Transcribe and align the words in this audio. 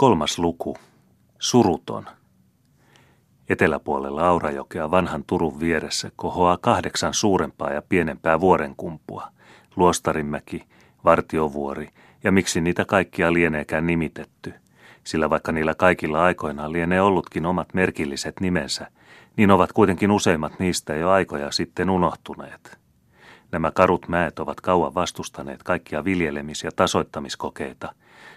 Kolmas 0.00 0.38
luku. 0.38 0.76
Suruton. 1.38 2.06
Eteläpuolella 3.48 4.28
Aurajokea 4.28 4.90
vanhan 4.90 5.24
Turun 5.26 5.60
vieressä 5.60 6.10
kohoaa 6.16 6.58
kahdeksan 6.60 7.14
suurempaa 7.14 7.70
ja 7.70 7.82
pienempää 7.88 8.40
vuorenkumpua. 8.40 9.28
Luostarimäki, 9.76 10.64
Vartiovuori 11.04 11.88
ja 12.24 12.32
miksi 12.32 12.60
niitä 12.60 12.84
kaikkia 12.84 13.32
lieneekään 13.32 13.86
nimitetty. 13.86 14.54
Sillä 15.04 15.30
vaikka 15.30 15.52
niillä 15.52 15.74
kaikilla 15.74 16.22
aikoinaan 16.22 16.72
lienee 16.72 17.00
ollutkin 17.00 17.46
omat 17.46 17.74
merkilliset 17.74 18.40
nimensä, 18.40 18.90
niin 19.36 19.50
ovat 19.50 19.72
kuitenkin 19.72 20.10
useimmat 20.10 20.58
niistä 20.58 20.94
jo 20.94 21.10
aikoja 21.10 21.50
sitten 21.50 21.90
unohtuneet. 21.90 22.78
Nämä 23.52 23.70
karut 23.70 24.08
mäet 24.08 24.38
ovat 24.38 24.60
kauan 24.60 24.94
vastustaneet 24.94 25.62
kaikkia 25.62 26.04
viljelemis- 26.04 26.64
ja 26.64 26.70
tasoittamiskokeita, 26.76 27.94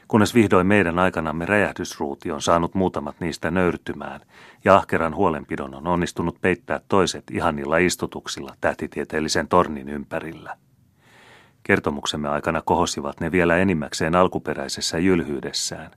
kunnes 0.08 0.36
vihdoin 0.36 0.68
meidän 0.68 1.00
aikanamme 1.00 1.46
räjähdysruuti 1.46 2.32
on 2.32 2.42
saanut 2.42 2.76
muutamat 2.76 3.16
niistä 3.20 3.52
nöyrtymään, 3.52 4.22
ja 4.64 4.76
ahkeran 4.76 5.16
huolenpidon 5.16 5.76
on 5.76 5.88
onnistunut 5.88 6.42
peittää 6.42 6.80
toiset 6.88 7.24
ihanilla 7.32 7.78
istutuksilla 7.78 8.56
tähtitieteellisen 8.62 9.48
tornin 9.48 9.90
ympärillä. 9.90 10.58
Kertomuksemme 11.64 12.30
aikana 12.30 12.62
kohosivat 12.66 13.20
ne 13.20 13.32
vielä 13.32 13.58
enimmäkseen 13.58 14.16
alkuperäisessä 14.16 14.98
jylhyydessään, 14.98 15.92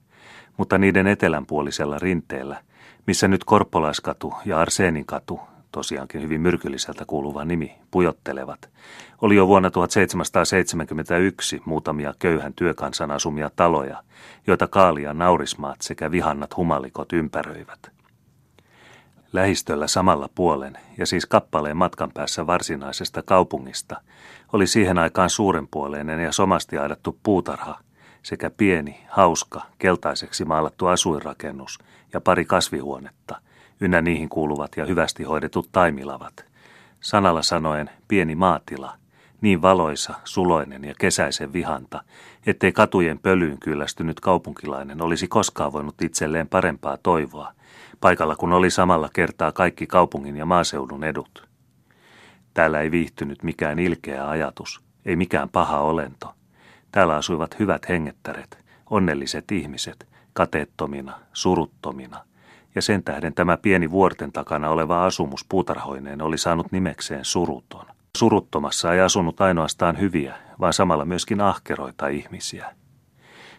mutta 0.57 0.77
niiden 0.77 1.07
etelänpuolisella 1.07 1.99
rinteellä, 1.99 2.61
missä 3.07 3.27
nyt 3.27 3.43
Korppolaiskatu 3.43 4.33
ja 4.45 4.59
Arseeninkatu 4.59 5.39
tosiaankin 5.71 6.21
hyvin 6.21 6.41
myrkylliseltä 6.41 7.05
kuuluva 7.07 7.45
nimi, 7.45 7.75
pujottelevat, 7.91 8.69
oli 9.21 9.35
jo 9.35 9.47
vuonna 9.47 9.71
1771 9.71 11.61
muutamia 11.65 12.13
köyhän 12.19 12.53
työkansan 12.53 13.11
asumia 13.11 13.51
taloja, 13.55 14.03
joita 14.47 14.67
kaalia 14.67 15.13
naurismaat 15.13 15.81
sekä 15.81 16.11
vihannat 16.11 16.57
humalikot 16.57 17.13
ympäröivät. 17.13 17.91
Lähistöllä 19.33 19.87
samalla 19.87 20.29
puolen, 20.35 20.77
ja 20.97 21.05
siis 21.05 21.25
kappaleen 21.25 21.77
matkan 21.77 22.11
päässä 22.13 22.47
varsinaisesta 22.47 23.21
kaupungista, 23.21 24.01
oli 24.53 24.67
siihen 24.67 24.97
aikaan 24.97 25.29
suurenpuoleinen 25.29 26.19
ja 26.19 26.31
somasti 26.31 26.77
aidattu 26.77 27.19
puutarha 27.23 27.79
sekä 28.23 28.49
pieni, 28.49 29.05
hauska, 29.09 29.61
keltaiseksi 29.77 30.45
maalattu 30.45 30.87
asuinrakennus 30.87 31.79
ja 32.13 32.21
pari 32.21 32.45
kasvihuonetta– 32.45 33.41
ynnä 33.81 34.01
niihin 34.01 34.29
kuuluvat 34.29 34.77
ja 34.77 34.85
hyvästi 34.85 35.23
hoidetut 35.23 35.69
taimilavat. 35.71 36.45
Sanalla 36.99 37.41
sanoen 37.41 37.89
pieni 38.07 38.35
maatila, 38.35 38.93
niin 39.41 39.61
valoisa, 39.61 40.13
suloinen 40.23 40.83
ja 40.83 40.93
kesäisen 40.99 41.53
vihanta, 41.53 42.03
ettei 42.45 42.71
katujen 42.71 43.19
pölyyn 43.19 43.59
kyllästynyt 43.59 44.19
kaupunkilainen 44.19 45.01
olisi 45.01 45.27
koskaan 45.27 45.73
voinut 45.73 46.01
itselleen 46.01 46.47
parempaa 46.47 46.97
toivoa, 46.97 47.53
paikalla 48.01 48.35
kun 48.35 48.53
oli 48.53 48.69
samalla 48.69 49.09
kertaa 49.13 49.51
kaikki 49.51 49.87
kaupungin 49.87 50.37
ja 50.37 50.45
maaseudun 50.45 51.03
edut. 51.03 51.47
Täällä 52.53 52.81
ei 52.81 52.91
viihtynyt 52.91 53.43
mikään 53.43 53.79
ilkeä 53.79 54.29
ajatus, 54.29 54.81
ei 55.05 55.15
mikään 55.15 55.49
paha 55.49 55.79
olento. 55.79 56.33
Täällä 56.91 57.15
asuivat 57.15 57.59
hyvät 57.59 57.89
hengettäret, 57.89 58.57
onnelliset 58.89 59.51
ihmiset, 59.51 60.07
kateettomina, 60.33 61.19
suruttomina, 61.33 62.25
ja 62.77 62.81
sen 62.81 63.03
tähden 63.03 63.33
tämä 63.33 63.57
pieni 63.57 63.91
vuorten 63.91 64.31
takana 64.31 64.69
oleva 64.69 65.05
asumus 65.05 65.45
puutarhoineen 65.49 66.21
oli 66.21 66.37
saanut 66.37 66.71
nimekseen 66.71 67.25
suruton. 67.25 67.85
Suruttomassa 68.17 68.93
ei 68.93 69.01
asunut 69.01 69.41
ainoastaan 69.41 69.99
hyviä, 69.99 70.35
vaan 70.59 70.73
samalla 70.73 71.05
myöskin 71.05 71.41
ahkeroita 71.41 72.07
ihmisiä. 72.07 72.75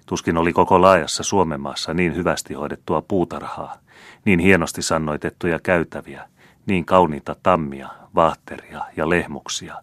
Tuskin 0.07 0.37
oli 0.37 0.53
koko 0.53 0.81
laajassa 0.83 1.23
Suomen 1.23 1.61
maassa 1.61 1.95
niin 1.95 2.17
hyvästi 2.17 2.55
hoidettua 2.55 3.03
puutarhaa, 3.03 3.77
niin 4.25 4.39
hienosti 4.39 4.83
sannoitettuja 4.83 5.59
käytäviä, 5.59 6.29
niin 6.67 6.85
kauniita 6.85 7.37
tammia, 7.43 7.89
vahteria 8.15 8.81
ja 8.97 9.11
lehmuksia, 9.11 9.75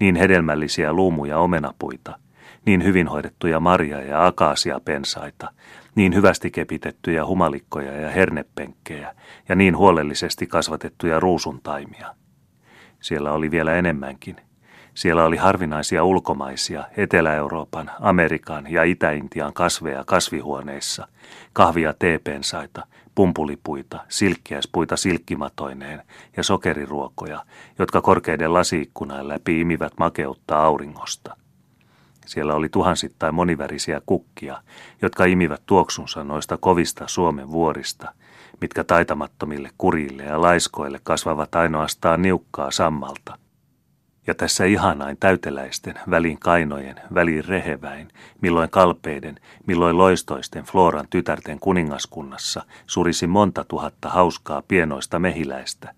niin 0.00 0.16
hedelmällisiä 0.16 0.92
luumuja 0.92 1.38
omenapuita, 1.38 2.18
niin 2.66 2.84
hyvin 2.84 3.08
hoidettuja 3.08 3.60
marja- 3.60 4.02
ja 4.02 4.26
akaasiapensaita, 4.26 5.52
niin 5.94 6.14
hyvästi 6.14 6.50
kepitettyjä 6.50 7.26
humalikkoja 7.26 7.92
ja 8.00 8.10
hernepenkkejä 8.10 9.14
ja 9.48 9.54
niin 9.54 9.76
huolellisesti 9.76 10.46
kasvatettuja 10.46 11.20
ruusuntaimia. 11.20 12.14
Siellä 13.00 13.32
oli 13.32 13.50
vielä 13.50 13.74
enemmänkin. 13.74 14.36
Siellä 14.94 15.24
oli 15.24 15.36
harvinaisia 15.36 16.04
ulkomaisia 16.04 16.84
Etelä-Euroopan, 16.96 17.90
Amerikan 18.00 18.72
ja 18.72 18.82
Itä-Intian 18.84 19.52
kasveja 19.52 20.04
kasvihuoneissa, 20.06 21.08
kahvia 21.52 21.94
teepensaita, 21.98 22.86
pumpulipuita, 23.14 24.00
silkkiäispuita 24.08 24.96
silkkimatoineen 24.96 26.02
ja 26.36 26.42
sokeriruokoja, 26.42 27.44
jotka 27.78 28.02
korkeiden 28.02 28.54
lasiikkunain 28.54 29.28
läpi 29.28 29.60
imivät 29.60 29.92
makeutta 29.98 30.62
auringosta– 30.62 31.36
siellä 32.24 32.54
oli 32.54 32.68
tuhansittain 32.68 33.34
monivärisiä 33.34 34.00
kukkia, 34.06 34.62
jotka 35.02 35.24
imivät 35.24 35.62
tuoksunsa 35.66 36.24
noista 36.24 36.56
kovista 36.56 37.04
Suomen 37.08 37.48
vuorista, 37.48 38.12
mitkä 38.60 38.84
taitamattomille 38.84 39.70
kurille 39.78 40.22
ja 40.22 40.42
laiskoille 40.42 41.00
kasvavat 41.02 41.54
ainoastaan 41.54 42.22
niukkaa 42.22 42.70
sammalta. 42.70 43.38
Ja 44.26 44.34
tässä 44.34 44.64
ihanain 44.64 45.16
täyteläisten, 45.20 45.94
välin 46.10 46.38
kainojen, 46.38 46.96
välin 47.14 47.44
reheväin, 47.44 48.08
milloin 48.40 48.70
kalpeiden, 48.70 49.40
milloin 49.66 49.98
loistoisten 49.98 50.64
Floran 50.64 51.06
tytärten 51.10 51.60
kuningaskunnassa 51.60 52.62
surisi 52.86 53.26
monta 53.26 53.64
tuhatta 53.64 54.08
hauskaa 54.08 54.62
pienoista 54.68 55.18
mehiläistä, 55.18 55.94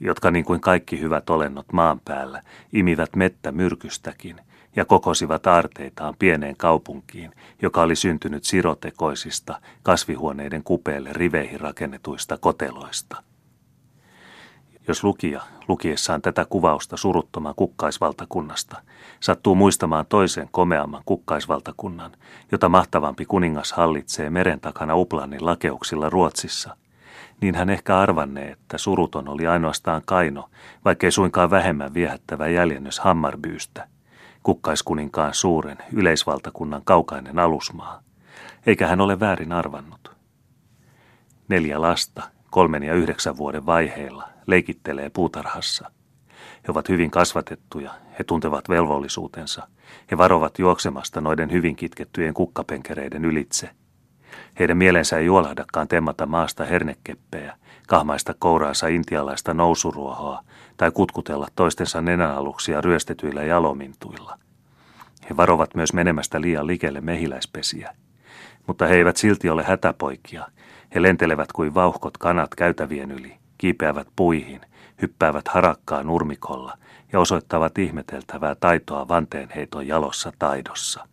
jotka 0.00 0.30
niin 0.30 0.44
kuin 0.44 0.60
kaikki 0.60 1.00
hyvät 1.00 1.30
olennot 1.30 1.72
maan 1.72 2.00
päällä 2.04 2.42
imivät 2.72 3.16
mettä 3.16 3.52
myrkystäkin– 3.52 4.40
ja 4.76 4.84
kokosivat 4.84 5.46
aarteitaan 5.46 6.14
pieneen 6.18 6.56
kaupunkiin, 6.56 7.32
joka 7.62 7.82
oli 7.82 7.96
syntynyt 7.96 8.44
sirotekoisista 8.44 9.60
kasvihuoneiden 9.82 10.62
kupeelle 10.62 11.10
riveihin 11.12 11.60
rakennetuista 11.60 12.38
koteloista. 12.38 13.22
Jos 14.88 15.04
lukija, 15.04 15.40
lukiessaan 15.68 16.22
tätä 16.22 16.44
kuvausta 16.44 16.96
suruttoman 16.96 17.54
kukkaisvaltakunnasta, 17.54 18.82
sattuu 19.20 19.54
muistamaan 19.54 20.06
toisen 20.08 20.48
komeamman 20.50 21.02
kukkaisvaltakunnan, 21.04 22.12
jota 22.52 22.68
mahtavampi 22.68 23.24
kuningas 23.24 23.72
hallitsee 23.72 24.30
meren 24.30 24.60
takana 24.60 24.96
Uplannin 24.96 25.46
lakeuksilla 25.46 26.10
Ruotsissa, 26.10 26.76
niin 27.40 27.54
hän 27.54 27.70
ehkä 27.70 27.98
arvannee, 27.98 28.50
että 28.50 28.78
suruton 28.78 29.28
oli 29.28 29.46
ainoastaan 29.46 30.02
kaino, 30.04 30.48
vaikkei 30.84 31.10
suinkaan 31.10 31.50
vähemmän 31.50 31.94
viehättävä 31.94 32.48
jäljennös 32.48 33.00
Hammarbyystä– 33.00 33.88
kukkaiskuninkaan 34.46 35.34
suuren 35.34 35.78
yleisvaltakunnan 35.92 36.82
kaukainen 36.84 37.38
alusmaa, 37.38 38.02
eikä 38.66 38.86
hän 38.86 39.00
ole 39.00 39.20
väärin 39.20 39.52
arvannut. 39.52 40.10
Neljä 41.48 41.82
lasta, 41.82 42.22
kolmen 42.50 42.82
ja 42.82 42.94
yhdeksän 42.94 43.36
vuoden 43.36 43.66
vaiheilla, 43.66 44.28
leikittelee 44.46 45.10
puutarhassa. 45.10 45.90
He 46.32 46.68
ovat 46.68 46.88
hyvin 46.88 47.10
kasvatettuja, 47.10 47.94
he 48.18 48.24
tuntevat 48.24 48.68
velvollisuutensa, 48.68 49.68
he 50.10 50.18
varovat 50.18 50.58
juoksemasta 50.58 51.20
noiden 51.20 51.52
hyvin 51.52 51.76
kitkettyjen 51.76 52.34
kukkapenkereiden 52.34 53.24
ylitse. 53.24 53.70
Heidän 54.58 54.76
mielensä 54.76 55.18
ei 55.18 55.26
juolahdakaan 55.26 55.88
temmata 55.88 56.26
maasta 56.26 56.64
hernekeppejä, 56.64 57.56
kahmaista 57.88 58.34
kouraansa 58.38 58.86
intialaista 58.86 59.54
nousuruohoa 59.54 60.42
tai 60.76 60.90
kutkutella 60.90 61.48
toistensa 61.54 62.00
nenänaluksia 62.02 62.80
ryöstetyillä 62.80 63.42
jalomintuilla. 63.42 64.38
He 65.30 65.36
varovat 65.36 65.74
myös 65.74 65.92
menemästä 65.92 66.40
liian 66.40 66.66
likelle 66.66 67.00
mehiläispesiä. 67.00 67.92
Mutta 68.66 68.86
he 68.86 68.94
eivät 68.94 69.16
silti 69.16 69.50
ole 69.50 69.62
hätäpoikia. 69.62 70.46
He 70.94 71.02
lentelevät 71.02 71.52
kuin 71.52 71.74
vauhkot 71.74 72.18
kanat 72.18 72.54
käytävien 72.54 73.10
yli, 73.10 73.36
kiipeävät 73.58 74.08
puihin, 74.16 74.60
hyppäävät 75.02 75.48
harakkaa 75.48 76.02
nurmikolla 76.02 76.78
ja 77.12 77.20
osoittavat 77.20 77.78
ihmeteltävää 77.78 78.54
taitoa 78.54 79.08
vanteenheiton 79.08 79.86
jalossa 79.86 80.32
taidossa. 80.38 81.08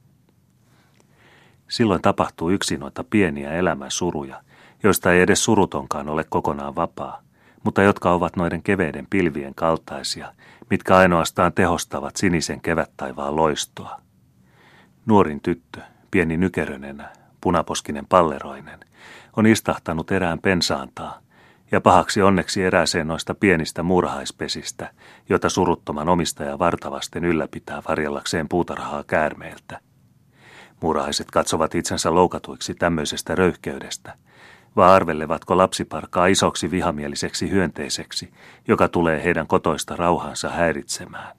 Silloin 1.74 2.02
tapahtuu 2.02 2.50
yksi 2.50 2.78
noita 2.78 3.04
pieniä 3.04 3.52
elämän 3.52 3.92
suruja– 3.92 4.42
joista 4.84 5.12
ei 5.12 5.22
edes 5.22 5.44
surutonkaan 5.44 6.10
ole 6.10 6.25
kokonaan 6.30 6.75
vapaa, 6.75 7.22
mutta 7.64 7.81
jotka 7.81 8.12
ovat 8.12 8.36
noiden 8.36 8.64
keveiden 8.64 9.08
pilvien 9.10 9.56
kaltaisia, 9.56 10.34
mitkä 10.70 10.98
ainoastaan 10.98 11.54
tehostavat 11.54 12.16
sinisen 12.16 12.62
kevättaivaan 12.62 13.36
loistoa. 13.36 14.02
Nuorin 15.06 15.42
tyttö, 15.42 15.81
pieni 16.12 16.38
nykerönenä, 16.38 17.10
punaposkinen 17.42 18.06
palleroinen, 18.06 18.80
on 19.38 19.46
istahtanut 19.46 20.12
erään 20.12 20.40
pensaantaa, 20.40 21.20
ja 21.72 21.81
pahaksi 21.81 22.22
onneksi 22.22 22.64
erääseen 22.64 23.08
noista 23.08 23.36
pienistä 23.36 23.84
murhaispesistä, 23.84 24.92
jota 25.30 25.50
suruttoman 25.50 26.10
omistaja 26.10 26.60
vartavasten 26.60 27.25
ylläpitää 27.25 27.81
varjellakseen 27.88 28.50
puutarhaa 28.50 29.04
käärmeeltä. 29.04 29.80
Muurahaiset 30.83 31.31
katsovat 31.31 31.75
itsensä 31.75 32.15
loukatuiksi 32.15 32.75
tämmöisestä 32.75 33.35
röyhkeydestä, 33.35 34.13
vai 34.75 34.89
arvelevatko 34.89 35.57
lapsiparkaa 35.57 36.27
isoksi 36.27 36.71
vihamieliseksi 36.71 37.50
hyönteiseksi, 37.50 38.33
joka 38.68 38.88
tulee 38.88 39.24
heidän 39.24 39.47
kotoista 39.47 39.95
rauhansa 39.95 40.50
häiritsemään. 40.50 41.35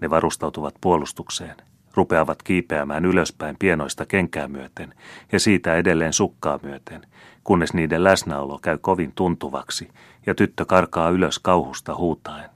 Ne 0.00 0.10
varustautuvat 0.10 0.74
puolustukseen, 0.80 1.56
rupeavat 1.94 2.42
kiipeämään 2.42 3.04
ylöspäin 3.04 3.56
pienoista 3.58 4.06
kenkää 4.06 4.48
myöten 4.48 4.94
ja 5.32 5.40
siitä 5.40 5.76
edelleen 5.76 6.12
sukkaa 6.12 6.58
myöten, 6.62 7.06
kunnes 7.44 7.74
niiden 7.74 8.04
läsnäolo 8.04 8.58
käy 8.58 8.78
kovin 8.78 9.12
tuntuvaksi 9.14 9.88
ja 10.26 10.34
tyttö 10.34 10.64
karkaa 10.64 11.10
ylös 11.10 11.38
kauhusta 11.38 11.94
huutaen. 11.94 12.50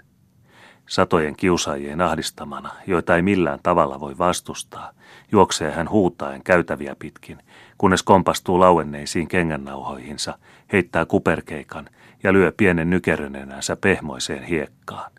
Satojen 0.88 1.36
kiusaajien 1.36 2.00
ahdistamana, 2.00 2.70
joita 2.86 3.16
ei 3.16 3.22
millään 3.22 3.60
tavalla 3.62 4.00
voi 4.00 4.18
vastustaa, 4.18 4.92
juoksee 5.32 5.72
hän 5.72 5.90
huutaen 5.90 6.42
käytäviä 6.42 6.96
pitkin, 6.98 7.38
kunnes 7.78 8.02
kompastuu 8.02 8.60
lauenneisiin 8.60 9.28
kengännauhoihinsa, 9.28 10.38
heittää 10.72 11.06
kuperkeikan 11.06 11.88
ja 12.22 12.32
lyö 12.32 12.52
pienen 12.56 12.90
nykerönenänsä 12.90 13.76
pehmoiseen 13.76 14.42
hiekkaan. 14.42 15.10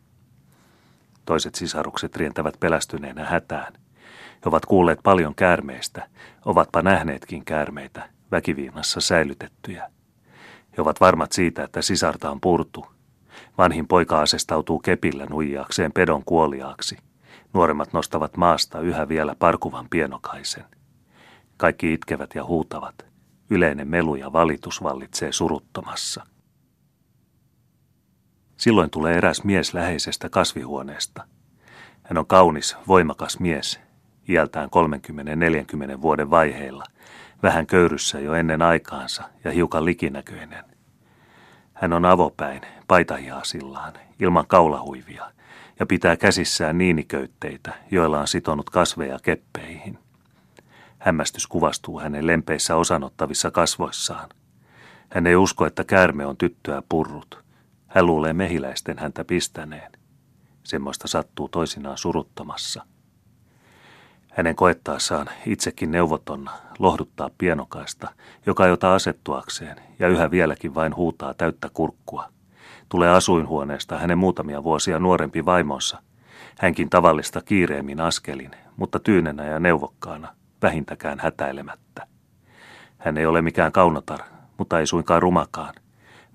Toiset 1.25 1.56
sisarukset 1.56 2.16
rientävät 2.16 2.60
pelästyneenä 2.60 3.25
hätään. 3.25 3.74
He 4.34 4.42
ovat 4.46 4.66
kuulleet 4.66 5.00
paljon 5.04 5.36
käärmeistä, 5.36 6.08
ovatpa 6.46 6.81
nähneetkin 6.81 7.46
käärmeitä, 7.46 8.10
väkiviimassa 8.31 9.02
säilytettyjä. 9.02 9.92
He 10.78 10.81
ovat 10.81 11.02
varmat 11.02 11.31
siitä, 11.31 11.64
että 11.64 11.81
sisarta 11.81 12.31
on 12.31 12.42
purtu. 12.42 12.96
Vanhin 13.57 13.88
poika 13.88 14.22
asestautuu 14.22 14.80
kepillä 14.80 15.25
nuijaakseen 15.25 15.92
pedon 15.92 16.24
kuoliaaksi. 16.25 16.98
Nuoremmat 17.54 17.94
nostavat 17.94 18.38
maasta 18.38 18.80
yhä 18.80 19.10
vielä 19.10 19.36
parkuvan 19.39 19.88
pienokaisen. 19.89 20.66
Kaikki 21.57 21.94
itkevät 21.94 22.36
ja 22.36 22.44
huutavat. 22.45 23.06
Yleinen 23.50 23.88
melu 23.88 24.16
ja 24.16 24.34
valitus 24.34 24.84
vallitsee 24.84 25.31
suruttomassa. 25.31 26.24
Silloin 28.57 28.89
tulee 28.89 29.18
eräs 29.18 29.44
mies 29.44 29.74
läheisestä 29.74 30.30
kasvihuoneesta. 30.30 31.28
Hän 32.04 32.18
on 32.18 32.28
kaunis, 32.28 32.78
voimakas 32.88 33.40
mies, 33.40 33.80
iältään 34.30 34.69
30-40 35.98 36.01
vuoden 36.01 36.30
vaiheilla, 36.30 36.83
vähän 37.44 37.68
köyryssä 37.68 38.19
jo 38.19 38.33
ennen 38.33 38.62
aikaansa 38.62 39.24
ja 39.44 39.51
hiukan 39.51 39.86
likinäköinen. 39.86 40.63
Hän 41.81 41.94
on 41.94 42.06
avopäin, 42.06 42.62
paitahjaasillaan, 42.88 43.94
ilman 44.19 44.47
kaulahuivia, 44.47 45.31
ja 45.79 45.85
pitää 45.85 46.18
käsissään 46.18 46.77
niiniköytteitä, 46.77 47.74
joilla 47.91 48.19
on 48.19 48.27
sitonut 48.27 48.69
kasveja 48.69 49.19
keppeihin. 49.24 50.00
Hämmästys 51.00 51.47
kuvastuu 51.47 52.00
hänen 52.00 52.27
lempeissä 52.27 52.75
osanottavissa 52.75 53.51
kasvoissaan. 53.51 54.29
Hän 55.09 55.27
ei 55.27 55.35
usko, 55.35 55.65
että 55.65 55.83
käärme 55.83 56.25
on 56.25 56.38
tyttöä 56.38 56.83
purrut. 56.89 57.44
Hän 57.88 58.06
luulee 58.06 58.33
mehiläisten 58.33 59.00
häntä 59.00 59.23
pistäneen. 59.23 59.91
Semmoista 60.63 61.07
sattuu 61.07 61.50
toisinaan 61.50 61.97
suruttamassa. 61.97 62.85
Hänen 64.38 64.56
koettaessaan 64.56 65.30
itsekin 65.45 65.92
neuvotonna 65.92 66.51
lohduttaa 66.80 67.30
pienokaista, 67.38 68.07
joka 68.45 68.66
ei 68.66 68.72
ota 68.72 68.95
asettuakseen 68.95 69.78
ja 70.00 70.07
yhä 70.07 70.31
vieläkin 70.31 70.75
vain 70.75 70.95
huutaa 70.95 71.34
täyttä 71.34 71.69
kurkkua. 71.74 72.30
Tulee 72.89 73.10
asuinhuoneesta 73.10 73.98
hänen 73.98 74.18
muutamia 74.18 74.63
vuosia 74.63 75.00
nuorempi 75.00 75.45
vaimonsa. 75.45 76.01
Hänkin 76.60 76.89
tavallista 76.89 77.42
kiireemmin 77.42 78.00
askelin, 78.00 78.51
mutta 78.75 79.00
tyynenä 79.00 79.45
ja 79.45 79.60
neuvokkaana, 79.60 80.36
vähintäkään 80.62 81.19
hätäilemättä. 81.19 82.07
Hän 82.98 83.18
ei 83.18 83.25
ole 83.25 83.42
mikään 83.42 83.72
kaunotar, 83.72 84.19
mutta 84.57 84.80
ei 84.80 84.88
suinkaan 84.88 85.22
rumakaan. 85.22 85.74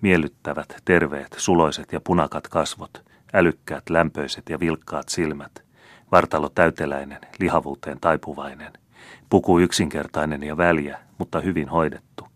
Miellyttävät, 0.01 0.77
terveet, 0.85 1.35
suloiset 1.37 1.93
ja 1.93 2.01
punakat 2.01 2.49
kasvot, 2.49 3.03
älykkäät, 3.33 3.91
lämpöiset 3.91 4.49
ja 4.49 4.61
vilkkaat 4.61 5.09
silmät, 5.09 5.72
vartalo 6.13 6.49
täyteläinen, 6.49 7.21
lihavuuteen 7.39 8.01
taipuvainen, 8.01 8.73
puku 9.31 9.59
yksinkertainen 9.59 10.43
ja 10.43 10.57
väliä, 10.57 10.99
mutta 11.19 11.41
hyvin 11.41 11.69
hoidettu. 11.69 12.29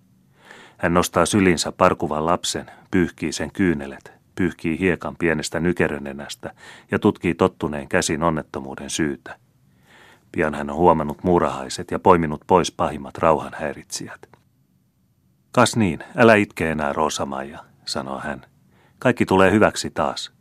Hän 0.78 0.94
nostaa 0.94 1.26
sylinsä 1.26 1.72
parkuvan 1.72 2.26
lapsen, 2.26 2.70
pyyhkii 2.90 3.32
sen 3.32 3.52
kyynelet, 3.52 4.12
pyyhkii 4.34 4.78
hiekan 4.78 5.16
pienestä 5.16 5.60
nykerönenästä 5.60 6.54
ja 6.90 6.98
tutkii 6.98 7.34
tottuneen 7.34 7.88
käsin 7.88 8.22
onnettomuuden 8.22 8.90
syytä. 8.90 9.38
Pian 10.32 10.54
hän 10.54 10.70
on 10.70 10.76
huomannut 10.76 11.24
muurahaiset 11.24 11.90
ja 11.90 11.98
poiminut 11.98 12.40
pois 12.46 12.72
pahimmat 12.72 13.18
rauhanhäiritsijät. 13.18 14.28
Kas 15.52 15.76
niin, 15.76 15.98
älä 16.16 16.34
itke 16.34 16.70
enää, 16.70 16.92
Roosamaija, 16.92 17.64
sanoo 17.84 18.18
hän. 18.20 18.46
Kaikki 18.98 19.26
tulee 19.26 19.50
hyväksi 19.50 19.90
taas. 19.90 20.35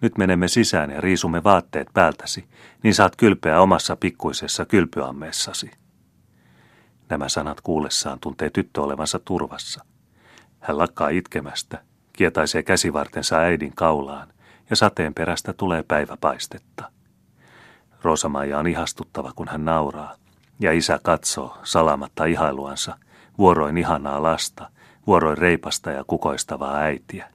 Nyt 0.00 0.18
menemme 0.18 0.48
sisään 0.48 0.90
ja 0.90 1.00
riisumme 1.00 1.44
vaatteet 1.44 1.88
päältäsi, 1.94 2.48
niin 2.82 2.94
saat 2.94 3.16
kylpeä 3.16 3.60
omassa 3.60 3.96
pikkuisessa 3.96 4.64
kylpyammeessasi. 4.64 5.70
Nämä 7.08 7.28
sanat 7.28 7.60
kuullessaan 7.60 8.20
tuntee 8.20 8.50
tyttö 8.50 8.82
olevansa 8.82 9.18
turvassa. 9.18 9.84
Hän 10.60 10.78
lakkaa 10.78 11.08
itkemästä, 11.08 11.82
kietaisee 12.12 12.62
käsivartensa 12.62 13.38
äidin 13.38 13.72
kaulaan 13.74 14.28
ja 14.70 14.76
sateen 14.76 15.14
perästä 15.14 15.52
tulee 15.52 15.82
päiväpaistetta. 15.82 16.90
Roosamaija 18.02 18.58
on 18.58 18.66
ihastuttava, 18.66 19.32
kun 19.36 19.48
hän 19.48 19.64
nauraa, 19.64 20.14
ja 20.60 20.72
isä 20.72 20.98
katsoo 21.02 21.58
salamatta 21.62 22.24
ihailuansa, 22.24 22.98
vuoroin 23.38 23.78
ihanaa 23.78 24.22
lasta, 24.22 24.70
vuoroin 25.06 25.38
reipasta 25.38 25.90
ja 25.90 26.04
kukoistavaa 26.06 26.76
äitiä. 26.76 27.28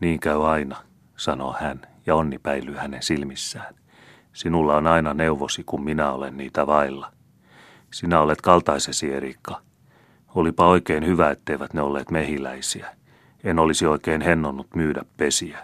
Niin 0.00 0.20
käy 0.20 0.50
aina, 0.50 0.76
sanoo 1.20 1.56
hän, 1.60 1.80
ja 2.06 2.14
onni 2.14 2.38
päilyy 2.38 2.74
hänen 2.74 3.02
silmissään. 3.02 3.74
Sinulla 4.32 4.76
on 4.76 4.86
aina 4.86 5.14
neuvosi, 5.14 5.62
kun 5.66 5.84
minä 5.84 6.12
olen 6.12 6.36
niitä 6.36 6.66
vailla. 6.66 7.12
Sinä 7.90 8.20
olet 8.20 8.40
kaltaisesi, 8.40 9.12
Erikka. 9.12 9.60
Olipa 10.34 10.66
oikein 10.66 11.06
hyvä, 11.06 11.30
etteivät 11.30 11.74
ne 11.74 11.82
olleet 11.82 12.10
mehiläisiä. 12.10 12.96
En 13.44 13.58
olisi 13.58 13.86
oikein 13.86 14.20
hennonnut 14.20 14.74
myydä 14.74 15.02
pesiä. 15.16 15.58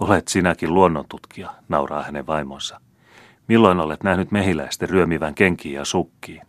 Olet 0.00 0.28
sinäkin 0.28 0.74
luonnontutkija, 0.74 1.54
nauraa 1.68 2.02
hänen 2.02 2.26
vaimonsa. 2.26 2.80
Milloin 3.48 3.80
olet 3.80 4.02
nähnyt 4.02 4.30
mehiläisten 4.30 4.90
ryömivän 4.90 5.34
kenkiin 5.34 5.74
ja 5.74 5.84
sukkiin? 5.84 6.42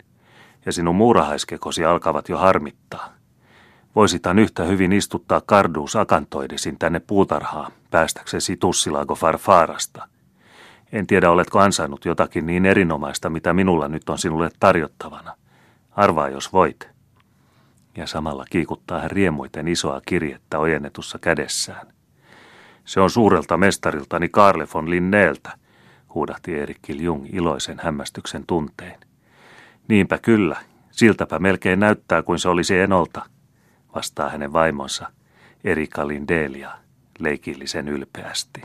Ja 0.65 0.71
sinun 0.71 0.95
muurahaiskekosi 0.95 1.85
alkavat 1.85 2.29
jo 2.29 2.37
harmittaa. 2.37 3.13
Voisitan 3.95 4.39
yhtä 4.39 4.63
hyvin 4.63 4.93
istuttaa 4.93 5.41
karduus 5.45 5.95
akantoidisin 5.95 6.79
tänne 6.79 6.99
puutarhaan, 6.99 7.71
päästäksesi 7.91 8.57
tussilaako 8.57 9.15
farfaarasta. 9.15 10.07
En 10.91 11.07
tiedä, 11.07 11.31
oletko 11.31 11.59
ansainnut 11.59 12.05
jotakin 12.05 12.45
niin 12.45 12.65
erinomaista, 12.65 13.29
mitä 13.29 13.53
minulla 13.53 13.87
nyt 13.87 14.09
on 14.09 14.17
sinulle 14.17 14.49
tarjottavana. 14.59 15.35
Arvaa, 15.91 16.29
jos 16.29 16.53
voit. 16.53 16.89
Ja 17.97 18.07
samalla 18.07 18.45
kiikuttaa 18.49 19.01
hän 19.01 19.11
riemuiten 19.11 19.67
isoa 19.67 20.01
kirjettä 20.05 20.59
ojennetussa 20.59 21.19
kädessään. 21.19 21.87
Se 22.85 22.99
on 22.99 23.09
suurelta 23.09 23.57
mestariltani 23.57 24.29
Karle 24.29 24.67
von 24.73 24.89
Linneeltä, 24.89 25.57
huudahti 26.13 26.59
Erik 26.59 26.89
Jung 26.89 27.25
iloisen 27.33 27.79
hämmästyksen 27.83 28.43
tuntein. 28.47 28.99
Niinpä 29.87 30.17
kyllä, 30.17 30.57
siltäpä 30.91 31.39
melkein 31.39 31.79
näyttää 31.79 32.23
kuin 32.23 32.39
se 32.39 32.49
olisi 32.49 32.79
enolta, 32.79 33.25
vastaa 33.95 34.29
hänen 34.29 34.53
vaimonsa 34.53 35.11
Erika 35.63 36.07
Lindelia 36.07 36.86
leikillisen 37.19 37.87
ylpeästi. 37.87 38.61